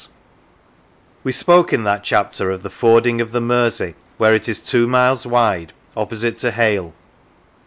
153 1.21 1.21
u 1.21 1.27
Lancashire 1.27 1.27
We 1.27 1.31
spoke 1.31 1.73
in 1.73 1.83
that 1.83 2.03
chapter 2.03 2.49
of 2.49 2.63
the 2.63 2.71
fording 2.71 3.21
of 3.21 3.33
the 3.33 3.39
Mersey, 3.39 3.93
where 4.17 4.33
it 4.33 4.49
is 4.49 4.59
two 4.59 4.87
miles 4.87 5.27
wide, 5.27 5.73
opposite 5.95 6.39
to 6.39 6.49
Hale. 6.49 6.95